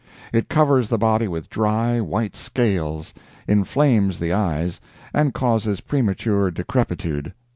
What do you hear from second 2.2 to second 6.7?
scales, inflames the eyes, and causes premature